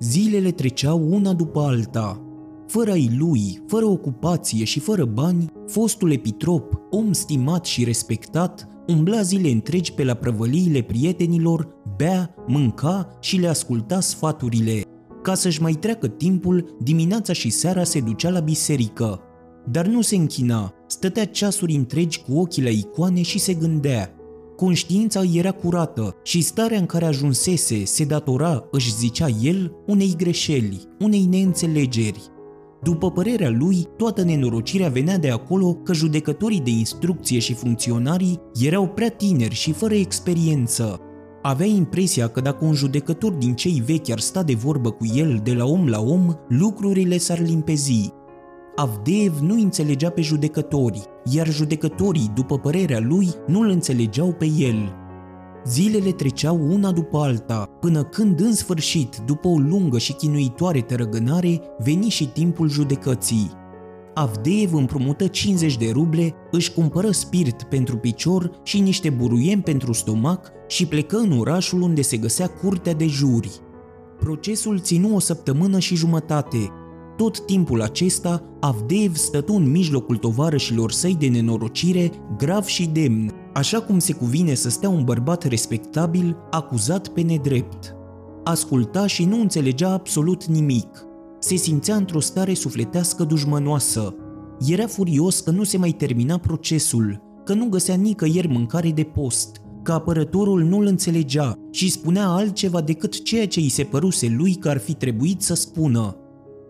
Zilele 0.00 0.50
treceau 0.50 1.08
una 1.10 1.32
după 1.32 1.60
alta. 1.60 2.31
Fără 2.72 2.90
ai 2.90 3.10
lui, 3.18 3.62
fără 3.66 3.84
ocupație 3.84 4.64
și 4.64 4.80
fără 4.80 5.04
bani, 5.04 5.52
fostul 5.66 6.12
epitrop, 6.12 6.80
om 6.90 7.12
stimat 7.12 7.64
și 7.64 7.84
respectat, 7.84 8.68
umbla 8.86 9.22
zile 9.22 9.50
întregi 9.50 9.92
pe 9.92 10.04
la 10.04 10.14
prăvăliile 10.14 10.80
prietenilor, 10.82 11.68
bea, 11.96 12.34
mânca 12.46 13.08
și 13.20 13.36
le 13.36 13.46
asculta 13.46 14.00
sfaturile. 14.00 14.82
Ca 15.22 15.34
să-și 15.34 15.62
mai 15.62 15.72
treacă 15.72 16.08
timpul, 16.08 16.76
dimineața 16.82 17.32
și 17.32 17.50
seara 17.50 17.84
se 17.84 18.00
ducea 18.00 18.30
la 18.30 18.40
biserică. 18.40 19.20
Dar 19.70 19.86
nu 19.86 20.00
se 20.00 20.16
închina, 20.16 20.74
stătea 20.86 21.26
ceasuri 21.26 21.74
întregi 21.74 22.22
cu 22.22 22.38
ochii 22.38 22.62
la 22.62 22.70
icoane 22.70 23.22
și 23.22 23.38
se 23.38 23.54
gândea. 23.54 24.14
Conștiința 24.56 25.22
era 25.32 25.50
curată 25.50 26.14
și 26.22 26.40
starea 26.42 26.78
în 26.78 26.86
care 26.86 27.04
ajunsese 27.04 27.84
se 27.84 28.04
datora, 28.04 28.64
își 28.70 28.94
zicea 28.94 29.28
el, 29.42 29.72
unei 29.86 30.14
greșeli, 30.16 30.88
unei 30.98 31.24
neînțelegeri. 31.24 32.31
După 32.82 33.10
părerea 33.10 33.50
lui, 33.50 33.88
toată 33.96 34.22
nenorocirea 34.22 34.88
venea 34.88 35.18
de 35.18 35.30
acolo 35.30 35.74
că 35.74 35.92
judecătorii 35.92 36.60
de 36.60 36.70
instrucție 36.70 37.38
și 37.38 37.54
funcționarii 37.54 38.40
erau 38.60 38.88
prea 38.88 39.10
tineri 39.10 39.54
și 39.54 39.72
fără 39.72 39.94
experiență. 39.94 41.00
Avea 41.42 41.66
impresia 41.66 42.28
că 42.28 42.40
dacă 42.40 42.64
un 42.64 42.72
judecător 42.72 43.32
din 43.32 43.54
cei 43.54 43.82
vechi 43.86 44.10
ar 44.10 44.18
sta 44.18 44.42
de 44.42 44.54
vorbă 44.54 44.90
cu 44.90 45.06
el 45.14 45.40
de 45.42 45.52
la 45.52 45.64
om 45.64 45.86
la 45.86 46.00
om, 46.00 46.34
lucrurile 46.48 47.18
s-ar 47.18 47.40
limpezi. 47.40 48.10
Avdeev 48.76 49.38
nu 49.38 49.54
înțelegea 49.54 50.10
pe 50.10 50.20
judecători, 50.20 51.02
iar 51.24 51.48
judecătorii, 51.48 52.30
după 52.34 52.58
părerea 52.58 53.00
lui, 53.00 53.28
nu 53.46 53.60
îl 53.60 53.68
înțelegeau 53.68 54.32
pe 54.32 54.46
el. 54.58 54.92
Zilele 55.66 56.10
treceau 56.12 56.60
una 56.72 56.92
după 56.92 57.18
alta, 57.18 57.64
până 57.80 58.02
când 58.02 58.40
în 58.40 58.52
sfârșit, 58.52 59.16
după 59.26 59.48
o 59.48 59.58
lungă 59.58 59.98
și 59.98 60.12
chinuitoare 60.12 60.80
tărăgânare, 60.80 61.60
veni 61.78 62.08
și 62.08 62.28
timpul 62.28 62.68
judecății. 62.68 63.50
Avdeev 64.14 64.74
împrumută 64.74 65.26
50 65.26 65.76
de 65.76 65.90
ruble, 65.92 66.34
își 66.50 66.72
cumpără 66.72 67.10
spirit 67.10 67.62
pentru 67.62 67.96
picior 67.96 68.50
și 68.62 68.80
niște 68.80 69.10
buruiem 69.10 69.60
pentru 69.60 69.92
stomac 69.92 70.52
și 70.68 70.86
plecă 70.86 71.16
în 71.16 71.38
orașul 71.38 71.80
unde 71.80 72.02
se 72.02 72.16
găsea 72.16 72.46
curtea 72.46 72.94
de 72.94 73.06
juri. 73.06 73.50
Procesul 74.18 74.80
ținu 74.80 75.14
o 75.14 75.18
săptămână 75.18 75.78
și 75.78 75.94
jumătate. 75.94 76.70
Tot 77.16 77.46
timpul 77.46 77.82
acesta, 77.82 78.42
Avdeev 78.60 79.16
stătu 79.16 79.52
în 79.52 79.70
mijlocul 79.70 80.16
tovarășilor 80.16 80.90
săi 80.90 81.16
de 81.18 81.26
nenorocire, 81.26 82.10
grav 82.36 82.64
și 82.64 82.86
demn, 82.86 83.32
așa 83.52 83.80
cum 83.80 83.98
se 83.98 84.12
cuvine 84.12 84.54
să 84.54 84.70
stea 84.70 84.88
un 84.88 85.04
bărbat 85.04 85.44
respectabil 85.44 86.36
acuzat 86.50 87.08
pe 87.08 87.20
nedrept. 87.20 87.96
Asculta 88.44 89.06
și 89.06 89.24
nu 89.24 89.40
înțelegea 89.40 89.92
absolut 89.92 90.44
nimic. 90.44 91.06
Se 91.38 91.56
simțea 91.56 91.96
într-o 91.96 92.20
stare 92.20 92.54
sufletească 92.54 93.24
dușmănoasă. 93.24 94.14
Era 94.68 94.86
furios 94.86 95.40
că 95.40 95.50
nu 95.50 95.64
se 95.64 95.76
mai 95.76 95.90
termina 95.90 96.38
procesul, 96.38 97.22
că 97.44 97.54
nu 97.54 97.68
găsea 97.68 97.94
nicăieri 97.94 98.48
mâncare 98.48 98.90
de 98.90 99.02
post, 99.02 99.60
că 99.82 99.92
apărătorul 99.92 100.62
nu-l 100.62 100.86
înțelegea 100.86 101.58
și 101.70 101.90
spunea 101.90 102.28
altceva 102.28 102.80
decât 102.80 103.22
ceea 103.22 103.46
ce 103.46 103.60
îi 103.60 103.68
se 103.68 103.82
păruse 103.82 104.34
lui 104.36 104.54
că 104.54 104.68
ar 104.68 104.78
fi 104.78 104.94
trebuit 104.94 105.42
să 105.42 105.54
spună. 105.54 106.16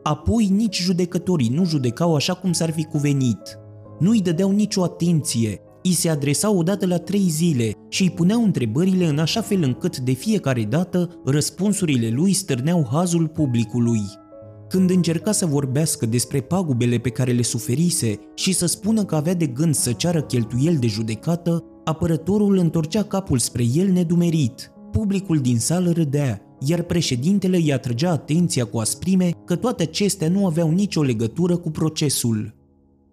Apoi 0.03 0.49
nici 0.57 0.81
judecătorii 0.81 1.49
nu 1.49 1.65
judecau 1.65 2.15
așa 2.15 2.35
cum 2.35 2.53
s-ar 2.53 2.71
fi 2.71 2.85
cuvenit. 2.85 3.59
Nu 3.99 4.11
îi 4.11 4.23
dădeau 4.23 4.51
nicio 4.51 4.83
atenție, 4.83 5.61
îi 5.83 5.93
se 5.93 6.09
adresau 6.09 6.59
odată 6.59 6.87
la 6.87 6.99
trei 6.99 7.29
zile 7.29 7.73
și 7.89 8.03
îi 8.03 8.11
puneau 8.11 8.45
întrebările 8.45 9.07
în 9.07 9.19
așa 9.19 9.41
fel 9.41 9.63
încât 9.63 9.99
de 9.99 10.13
fiecare 10.13 10.63
dată 10.63 11.21
răspunsurile 11.25 12.09
lui 12.09 12.33
stârneau 12.33 12.89
hazul 12.91 13.29
publicului. 13.29 14.01
Când 14.69 14.91
încerca 14.91 15.33
să 15.33 15.47
vorbească 15.47 16.07
despre 16.07 16.41
pagubele 16.41 16.99
pe 16.99 17.09
care 17.09 17.33
le 17.33 17.43
suferise 17.43 18.19
și 18.35 18.53
să 18.53 18.67
spună 18.67 19.05
că 19.05 19.15
avea 19.15 19.35
de 19.35 19.47
gând 19.47 19.75
să 19.75 19.93
ceară 19.93 20.23
cheltuiel 20.23 20.77
de 20.77 20.87
judecată, 20.87 21.65
apărătorul 21.85 22.57
întorcea 22.57 23.03
capul 23.03 23.39
spre 23.39 23.65
el 23.75 23.89
nedumerit. 23.89 24.73
Publicul 24.93 25.39
din 25.39 25.59
sală 25.59 25.91
râdea, 25.91 26.41
iar 26.61 26.83
președintele 26.83 27.57
îi 27.57 27.73
atrăgea 27.73 28.11
atenția 28.11 28.65
cu 28.65 28.79
asprime 28.79 29.31
că 29.45 29.57
toate 29.57 29.83
acestea 29.83 30.29
nu 30.29 30.47
aveau 30.47 30.71
nicio 30.71 31.03
legătură 31.03 31.57
cu 31.57 31.71
procesul. 31.71 32.55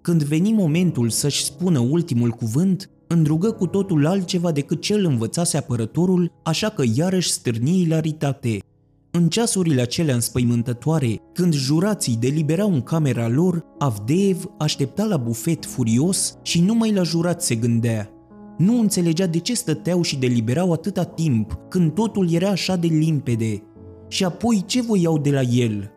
Când 0.01 0.23
veni 0.23 0.53
momentul 0.53 1.09
să-și 1.09 1.43
spună 1.43 1.79
ultimul 1.79 2.29
cuvânt, 2.29 2.89
îndrugă 3.07 3.51
cu 3.51 3.67
totul 3.67 4.05
altceva 4.05 4.51
decât 4.51 4.81
cel 4.81 5.05
învățase 5.05 5.57
apărătorul, 5.57 6.31
așa 6.43 6.69
că 6.69 6.83
iarăși 6.95 7.31
stârni 7.31 7.81
ilaritate. 7.81 8.59
În 9.11 9.29
ceasurile 9.29 9.81
acelea 9.81 10.15
înspăimântătoare, 10.15 11.21
când 11.33 11.53
jurații 11.53 12.17
deliberau 12.19 12.73
în 12.73 12.81
camera 12.81 13.27
lor, 13.27 13.65
Avdeev 13.77 14.49
aștepta 14.57 15.03
la 15.03 15.17
bufet 15.17 15.65
furios 15.65 16.37
și 16.41 16.61
numai 16.61 16.93
la 16.93 17.03
jurat 17.03 17.41
se 17.43 17.55
gândea. 17.55 18.09
Nu 18.57 18.79
înțelegea 18.79 19.27
de 19.27 19.39
ce 19.39 19.53
stăteau 19.53 20.01
și 20.01 20.17
deliberau 20.17 20.71
atâta 20.71 21.03
timp, 21.03 21.57
când 21.69 21.93
totul 21.93 22.31
era 22.31 22.49
așa 22.49 22.75
de 22.75 22.87
limpede. 22.87 23.63
Și 24.07 24.25
apoi 24.25 24.63
ce 24.65 24.81
voiau 24.81 25.17
de 25.17 25.31
la 25.31 25.41
el? 25.41 25.91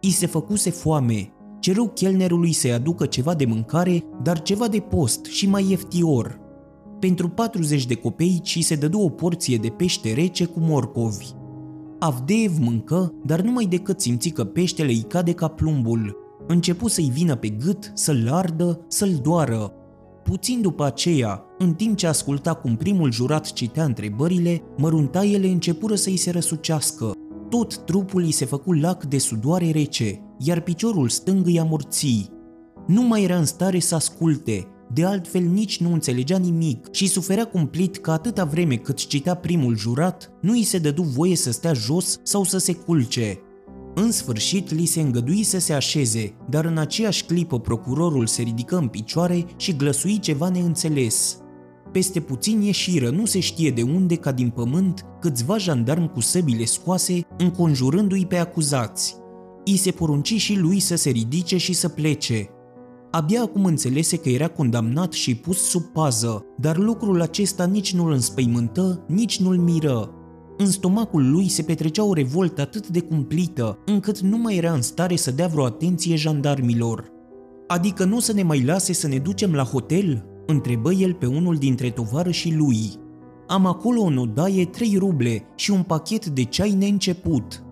I 0.00 0.10
se 0.10 0.26
făcuse 0.26 0.70
foame, 0.70 1.32
ceru 1.64 1.86
chelnerului 1.86 2.52
să-i 2.52 2.72
aducă 2.72 3.06
ceva 3.06 3.34
de 3.34 3.44
mâncare, 3.44 4.04
dar 4.22 4.42
ceva 4.42 4.68
de 4.68 4.78
post 4.78 5.24
și 5.24 5.48
mai 5.48 5.66
ieftior. 5.68 6.40
Pentru 7.00 7.28
40 7.28 7.86
de 7.86 7.94
copeici 7.94 8.64
se 8.64 8.74
dădu 8.74 9.00
o 9.00 9.08
porție 9.08 9.56
de 9.56 9.68
pește 9.68 10.12
rece 10.14 10.44
cu 10.44 10.60
morcovi. 10.60 11.26
Avdeev 11.98 12.58
mâncă, 12.58 13.14
dar 13.26 13.40
numai 13.40 13.64
decât 13.64 14.00
simți 14.00 14.28
că 14.28 14.44
peștele 14.44 14.90
îi 14.90 15.04
cade 15.08 15.32
ca 15.32 15.48
plumbul. 15.48 16.16
Începu 16.46 16.88
să-i 16.88 17.10
vină 17.12 17.36
pe 17.36 17.48
gât, 17.48 17.92
să-l 17.94 18.28
ardă, 18.30 18.80
să-l 18.88 19.14
doară. 19.22 19.72
Puțin 20.24 20.60
după 20.60 20.84
aceea, 20.84 21.44
în 21.58 21.74
timp 21.74 21.96
ce 21.96 22.06
asculta 22.06 22.54
cum 22.54 22.76
primul 22.76 23.12
jurat 23.12 23.52
citea 23.52 23.84
întrebările, 23.84 24.62
măruntaiele 24.76 25.46
începură 25.46 25.94
să-i 25.94 26.16
se 26.16 26.30
răsucească. 26.30 27.12
Tot 27.48 27.76
trupul 27.78 28.22
îi 28.22 28.32
se 28.32 28.44
făcu 28.44 28.72
lac 28.72 29.04
de 29.04 29.18
sudoare 29.18 29.70
rece 29.70 30.20
iar 30.38 30.60
piciorul 30.60 31.08
stâng 31.08 31.46
îi 31.46 31.60
amorții. 31.60 32.30
Nu 32.86 33.02
mai 33.02 33.22
era 33.22 33.36
în 33.36 33.44
stare 33.44 33.78
să 33.78 33.94
asculte, 33.94 34.68
de 34.92 35.04
altfel 35.04 35.42
nici 35.42 35.80
nu 35.80 35.92
înțelegea 35.92 36.36
nimic 36.36 36.92
și 36.92 37.08
suferea 37.08 37.44
cumplit 37.44 37.96
că 37.96 38.10
atâta 38.10 38.44
vreme 38.44 38.76
cât 38.76 39.06
citea 39.06 39.34
primul 39.34 39.76
jurat, 39.76 40.32
nu 40.40 40.52
îi 40.52 40.62
se 40.62 40.78
dădu 40.78 41.02
voie 41.02 41.36
să 41.36 41.52
stea 41.52 41.72
jos 41.72 42.18
sau 42.22 42.44
să 42.44 42.58
se 42.58 42.72
culce. 42.72 43.38
În 43.94 44.10
sfârșit, 44.10 44.70
li 44.70 44.84
se 44.84 45.00
îngădui 45.00 45.42
să 45.42 45.58
se 45.58 45.72
așeze, 45.72 46.34
dar 46.50 46.64
în 46.64 46.78
aceeași 46.78 47.24
clipă 47.24 47.60
procurorul 47.60 48.26
se 48.26 48.42
ridică 48.42 48.76
în 48.76 48.88
picioare 48.88 49.44
și 49.56 49.76
glăsui 49.76 50.18
ceva 50.18 50.48
neînțeles. 50.48 51.38
Peste 51.92 52.20
puțin 52.20 52.60
ieșiră, 52.60 53.10
nu 53.10 53.24
se 53.24 53.40
știe 53.40 53.70
de 53.70 53.82
unde, 53.82 54.16
ca 54.16 54.32
din 54.32 54.48
pământ, 54.48 55.04
câțiva 55.20 55.58
jandarmi 55.58 56.10
cu 56.10 56.20
săbile 56.20 56.64
scoase, 56.64 57.20
înconjurându-i 57.38 58.26
pe 58.26 58.36
acuzați 58.36 59.22
i 59.64 59.76
se 59.76 59.90
porunci 59.90 60.34
și 60.34 60.58
lui 60.58 60.80
să 60.80 60.96
se 60.96 61.10
ridice 61.10 61.56
și 61.56 61.72
să 61.72 61.88
plece. 61.88 62.48
Abia 63.10 63.42
acum 63.42 63.64
înțelese 63.64 64.16
că 64.16 64.28
era 64.28 64.48
condamnat 64.48 65.12
și 65.12 65.34
pus 65.34 65.68
sub 65.68 65.82
pază, 65.82 66.44
dar 66.60 66.76
lucrul 66.76 67.20
acesta 67.20 67.64
nici 67.64 67.94
nu 67.94 68.04
îl 68.04 68.12
înspăimântă, 68.12 69.04
nici 69.08 69.40
nu 69.40 69.50
îl 69.50 69.56
miră. 69.56 70.10
În 70.58 70.66
stomacul 70.66 71.30
lui 71.30 71.48
se 71.48 71.62
petrecea 71.62 72.04
o 72.04 72.12
revoltă 72.12 72.60
atât 72.60 72.88
de 72.88 73.00
cumplită, 73.00 73.78
încât 73.86 74.20
nu 74.20 74.36
mai 74.36 74.56
era 74.56 74.72
în 74.72 74.82
stare 74.82 75.16
să 75.16 75.30
dea 75.30 75.46
vreo 75.46 75.64
atenție 75.64 76.16
jandarmilor. 76.16 77.12
Adică 77.66 78.04
nu 78.04 78.20
să 78.20 78.32
ne 78.32 78.42
mai 78.42 78.64
lase 78.64 78.92
să 78.92 79.08
ne 79.08 79.18
ducem 79.18 79.52
la 79.52 79.64
hotel? 79.64 80.24
întrebă 80.46 80.92
el 80.92 81.12
pe 81.12 81.26
unul 81.26 81.56
dintre 81.56 81.90
tovarășii 81.90 82.56
lui. 82.56 82.78
Am 83.46 83.66
acolo 83.66 84.00
în 84.00 84.16
odaie 84.16 84.64
trei 84.64 84.96
ruble 84.98 85.42
și 85.54 85.70
un 85.70 85.82
pachet 85.82 86.26
de 86.26 86.42
ceai 86.44 86.72
neînceput. 86.72 87.64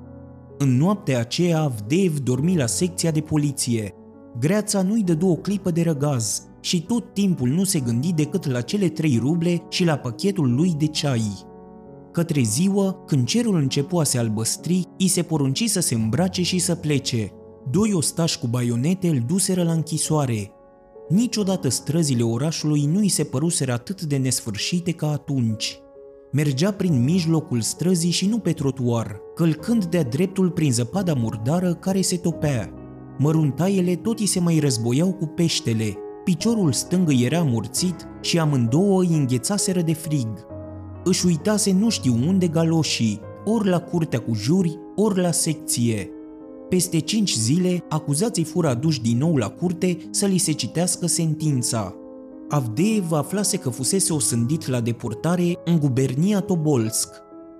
În 0.62 0.76
noaptea 0.76 1.18
aceea, 1.18 1.60
Avdeev 1.60 2.18
dormi 2.18 2.56
la 2.56 2.66
secția 2.66 3.10
de 3.10 3.20
poliție. 3.20 3.94
Greața 4.38 4.82
nu-i 4.82 5.02
dădu 5.02 5.26
o 5.26 5.34
clipă 5.34 5.70
de 5.70 5.82
răgaz 5.82 6.42
și 6.60 6.82
tot 6.82 7.14
timpul 7.14 7.48
nu 7.48 7.64
se 7.64 7.80
gândi 7.80 8.12
decât 8.12 8.46
la 8.46 8.60
cele 8.60 8.88
trei 8.88 9.18
ruble 9.22 9.62
și 9.68 9.84
la 9.84 9.96
pachetul 9.96 10.54
lui 10.54 10.74
de 10.78 10.86
ceai. 10.86 11.46
Către 12.12 12.42
ziua, 12.42 13.02
când 13.06 13.26
cerul 13.26 13.56
începu 13.56 13.98
a 13.98 14.04
se 14.04 14.18
albăstri, 14.18 14.88
i 14.96 15.08
se 15.08 15.22
porunci 15.22 15.68
să 15.68 15.80
se 15.80 15.94
îmbrace 15.94 16.42
și 16.42 16.58
să 16.58 16.74
plece. 16.74 17.30
Doi 17.70 17.92
ostași 17.92 18.38
cu 18.38 18.46
baionete 18.46 19.08
îl 19.08 19.22
duseră 19.26 19.62
la 19.62 19.72
închisoare. 19.72 20.50
Niciodată 21.08 21.68
străzile 21.68 22.22
orașului 22.22 22.84
nu 22.84 23.02
i 23.02 23.08
se 23.08 23.24
păruseră 23.24 23.72
atât 23.72 24.02
de 24.02 24.16
nesfârșite 24.16 24.92
ca 24.92 25.10
atunci. 25.10 25.81
Mergea 26.34 26.72
prin 26.72 27.04
mijlocul 27.04 27.60
străzii 27.60 28.10
și 28.10 28.26
nu 28.26 28.38
pe 28.38 28.52
trotuar, 28.52 29.20
călcând 29.34 29.84
de-a 29.84 30.02
dreptul 30.02 30.50
prin 30.50 30.72
zăpada 30.72 31.14
murdară 31.14 31.74
care 31.74 32.00
se 32.00 32.16
topea. 32.16 32.72
Măruntaiele 33.18 33.94
tot 33.94 34.18
îi 34.18 34.26
se 34.26 34.40
mai 34.40 34.58
războiau 34.58 35.12
cu 35.12 35.26
peștele, 35.26 35.96
piciorul 36.24 36.72
stâng 36.72 37.08
îi 37.08 37.22
era 37.24 37.42
murțit 37.42 38.08
și 38.20 38.38
amândouă 38.38 39.00
îi 39.00 39.16
înghețaseră 39.16 39.80
de 39.80 39.92
frig. 39.92 40.28
Își 41.04 41.26
uitase 41.26 41.72
nu 41.72 41.88
știu 41.88 42.14
unde 42.26 42.48
galoșii, 42.48 43.20
ori 43.44 43.68
la 43.68 43.78
curtea 43.78 44.18
cu 44.18 44.34
juri, 44.34 44.78
ori 44.96 45.20
la 45.20 45.30
secție. 45.30 46.10
Peste 46.68 46.98
cinci 46.98 47.34
zile, 47.34 47.84
acuzații 47.88 48.44
fură 48.44 48.68
aduși 48.68 49.02
din 49.02 49.18
nou 49.18 49.36
la 49.36 49.48
curte 49.48 49.96
să 50.10 50.26
li 50.26 50.38
se 50.38 50.52
citească 50.52 51.06
sentința. 51.06 51.94
Avdeev 52.54 53.12
aflase 53.12 53.56
că 53.56 53.70
fusese 53.70 54.12
osândit 54.12 54.66
la 54.66 54.80
deportare 54.80 55.58
în 55.64 55.78
gubernia 55.78 56.40
Tobolsk. 56.40 57.14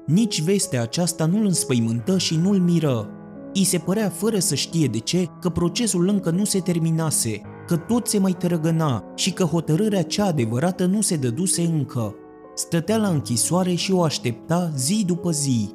Nici 0.06 0.42
vestea 0.42 0.82
aceasta 0.82 1.26
nu-l 1.26 1.44
înspăimântă 1.44 2.18
și 2.18 2.36
nu-l 2.36 2.58
miră. 2.58 3.08
I 3.52 3.64
se 3.64 3.78
părea 3.78 4.08
fără 4.08 4.38
să 4.38 4.54
știe 4.54 4.86
de 4.86 4.98
ce 4.98 5.28
că 5.40 5.48
procesul 5.48 6.08
încă 6.08 6.30
nu 6.30 6.44
se 6.44 6.58
terminase, 6.58 7.40
că 7.66 7.76
tot 7.76 8.06
se 8.06 8.18
mai 8.18 8.32
tărăgăna 8.32 9.04
și 9.14 9.32
că 9.32 9.44
hotărârea 9.44 10.02
cea 10.02 10.24
adevărată 10.24 10.84
nu 10.84 11.00
se 11.00 11.16
dăduse 11.16 11.62
încă. 11.62 12.14
Stătea 12.54 12.96
la 12.96 13.08
închisoare 13.08 13.74
și 13.74 13.92
o 13.92 14.02
aștepta 14.02 14.72
zi 14.76 15.04
după 15.06 15.30
zi. 15.30 15.70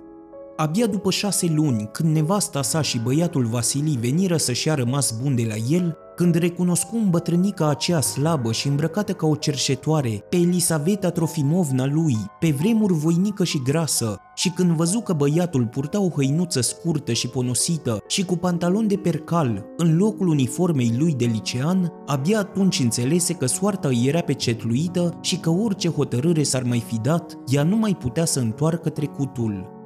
Abia 0.60 0.88
după 0.88 1.12
șase 1.12 1.52
luni, 1.56 1.90
când 1.92 2.16
nevasta 2.16 2.62
sa 2.62 2.82
și 2.82 3.00
băiatul 3.00 3.46
Vasilii 3.46 3.98
veniră 3.98 4.38
să-și 4.38 4.70
a 4.70 4.74
rămas 4.74 5.16
bun 5.22 5.36
de 5.36 5.46
la 5.48 5.56
el, 5.70 5.98
când 6.16 6.36
recunoscu 6.36 6.96
îmbătrânica 6.96 7.70
aceea 7.70 8.02
slabă 8.02 8.52
și 8.52 8.68
îmbrăcată 8.68 9.14
ca 9.14 9.28
o 9.28 9.36
cerșetoare 9.36 10.24
pe 10.30 10.36
Elisaveta 10.36 11.10
Trofimovna 11.10 11.86
lui, 11.86 12.16
pe 12.40 12.56
vremuri 12.60 12.94
voinică 12.94 13.44
și 13.44 13.62
grasă, 13.62 14.20
și 14.36 14.50
când 14.50 14.72
văzu 14.72 15.00
că 15.00 15.14
băiatul 15.14 15.66
purta 15.66 16.02
o 16.02 16.10
hăinuță 16.10 16.62
scurtă 16.62 17.14
și 17.14 17.28
ponosită 17.28 18.04
și 18.08 18.26
cu 18.26 18.38
pantalon 18.38 18.88
de 18.88 18.96
percal 18.96 19.66
în 19.78 19.98
locul 19.98 20.28
uniformei 20.28 20.96
lui 20.98 21.14
de 21.14 21.26
licean, 21.26 21.94
abia 22.06 22.40
atunci 22.40 22.80
înțelese 22.80 23.34
că 23.34 23.46
soarta 23.46 23.88
îi 23.88 24.06
era 24.08 24.20
pecetluită 24.20 25.18
și 25.22 25.38
că 25.38 25.50
orice 25.50 25.90
hotărâre 25.90 26.44
s-ar 26.44 26.64
mai 26.64 26.84
fi 26.88 27.00
dat, 27.00 27.38
ea 27.48 27.64
nu 27.64 27.76
mai 27.76 27.96
putea 28.00 28.26
să 28.26 28.40
întoarcă 28.40 28.90
trecutul. 28.90 29.77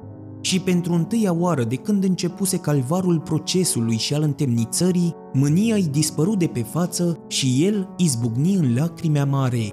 Și 0.42 0.60
pentru 0.60 0.92
întâia 0.92 1.32
oară 1.32 1.64
de 1.64 1.76
când 1.76 2.04
începuse 2.04 2.58
calvarul 2.58 3.20
procesului 3.20 3.96
și 3.96 4.14
al 4.14 4.22
întemnițării, 4.22 5.14
mânia 5.32 5.74
îi 5.74 5.88
dispăru 5.90 6.36
de 6.36 6.46
pe 6.46 6.62
față 6.62 7.18
și 7.28 7.64
el 7.64 7.88
izbucni 7.96 8.54
în 8.54 8.74
lacrimi 8.74 9.18
amare, 9.18 9.72